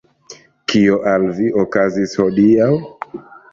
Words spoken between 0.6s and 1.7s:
Kio al vi